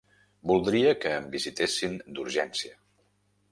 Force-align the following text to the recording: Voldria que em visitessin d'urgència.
Voldria 0.51 0.93
que 1.03 1.11
em 1.17 1.27
visitessin 1.37 2.01
d'urgència. 2.17 2.77